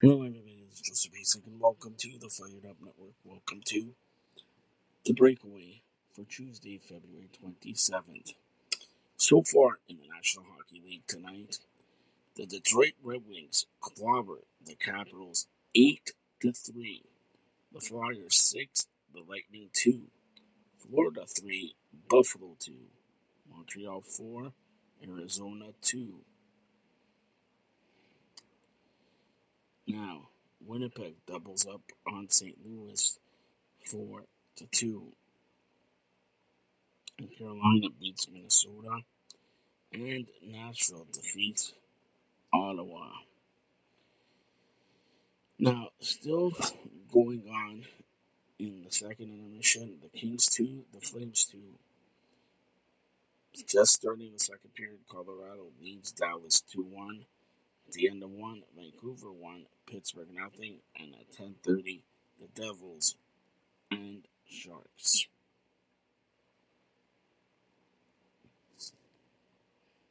Hello, 0.00 0.22
everybody. 0.22 0.62
Is 0.72 0.80
Joseph 0.80 1.10
Basic, 1.10 1.44
and 1.44 1.58
welcome 1.58 1.96
to 1.98 2.10
the 2.20 2.28
Fired 2.28 2.64
Up 2.70 2.76
Network. 2.80 3.14
Welcome 3.24 3.62
to 3.64 3.96
the 5.04 5.12
breakaway 5.12 5.82
for 6.14 6.24
Tuesday, 6.24 6.78
February 6.78 7.28
27th. 7.42 8.34
So 9.16 9.42
far 9.42 9.80
in 9.88 9.96
the 9.96 10.06
National 10.14 10.44
Hockey 10.56 10.80
League 10.86 11.08
tonight, 11.08 11.56
the 12.36 12.46
Detroit 12.46 12.92
Red 13.02 13.22
Wings 13.28 13.66
clobbered 13.82 14.44
the 14.64 14.76
Capitals 14.76 15.48
8 15.74 16.12
to 16.42 16.52
3, 16.52 17.02
the 17.72 17.80
Flyers 17.80 18.40
6, 18.40 18.86
the 19.12 19.24
Lightning 19.28 19.70
2, 19.72 20.02
Florida 20.78 21.24
3, 21.26 21.74
Buffalo 22.08 22.54
2, 22.60 22.72
Montreal 23.52 24.02
4, 24.02 24.52
Arizona 25.02 25.70
2. 25.82 26.20
Now, 29.88 30.28
Winnipeg 30.66 31.14
doubles 31.26 31.66
up 31.66 31.80
on 32.06 32.28
St. 32.28 32.56
Louis 32.62 33.18
four 33.86 34.24
to 34.56 34.66
two. 34.66 35.12
And 37.18 37.30
Carolina 37.36 37.88
beats 37.98 38.28
Minnesota. 38.30 39.00
And 39.94 40.26
Nashville 40.46 41.06
defeats 41.10 41.72
Ottawa. 42.52 43.08
Now, 45.58 45.88
still 46.00 46.52
going 47.10 47.44
on 47.50 47.84
in 48.58 48.84
the 48.84 48.90
second 48.90 49.32
intermission, 49.32 49.96
the 50.02 50.08
Kings 50.10 50.46
2, 50.46 50.84
the 50.92 51.00
Flames 51.00 51.46
2. 51.46 51.58
Just 53.66 53.94
starting 53.94 54.32
the 54.34 54.38
second 54.38 54.74
period, 54.74 55.00
Colorado 55.08 55.68
leads 55.80 56.12
Dallas 56.12 56.60
2 56.72 56.82
1. 56.82 57.24
The 57.92 58.08
end 58.08 58.22
of 58.22 58.30
one, 58.30 58.62
Vancouver 58.76 59.32
1, 59.32 59.66
Pittsburgh 59.86 60.28
nothing, 60.30 60.80
and 60.94 61.14
at 61.14 61.30
10:30, 61.32 62.02
the 62.38 62.48
Devils 62.48 63.16
and 63.90 64.26
Sharks. 64.44 65.27